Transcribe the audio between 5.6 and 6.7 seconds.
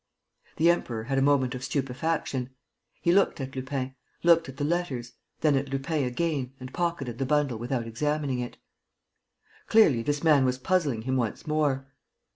Lupin again